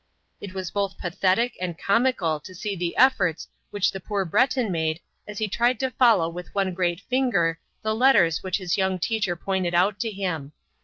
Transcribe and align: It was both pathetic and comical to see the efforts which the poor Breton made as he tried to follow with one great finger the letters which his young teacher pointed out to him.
It 0.39 0.55
was 0.55 0.71
both 0.71 0.97
pathetic 0.97 1.53
and 1.61 1.77
comical 1.77 2.39
to 2.39 2.55
see 2.55 2.75
the 2.75 2.97
efforts 2.97 3.47
which 3.69 3.91
the 3.91 3.99
poor 3.99 4.25
Breton 4.25 4.71
made 4.71 4.99
as 5.27 5.37
he 5.37 5.47
tried 5.47 5.79
to 5.81 5.91
follow 5.91 6.27
with 6.27 6.55
one 6.55 6.73
great 6.73 7.01
finger 7.01 7.59
the 7.83 7.93
letters 7.93 8.41
which 8.41 8.57
his 8.57 8.79
young 8.79 8.97
teacher 8.97 9.35
pointed 9.35 9.75
out 9.75 9.99
to 9.99 10.09
him. 10.09 10.53